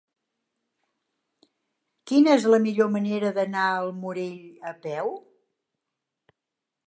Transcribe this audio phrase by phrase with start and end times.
[2.11, 5.15] Quina és la millor manera d'anar al Morell a peu?